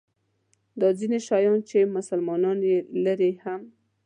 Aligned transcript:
دا 0.79 0.89
ځیني 0.99 1.19
شیان 1.27 1.59
چې 1.69 1.79
مسلمانان 1.95 2.57
یې 2.69 2.77
لري 3.03 3.31
هم. 3.43 3.61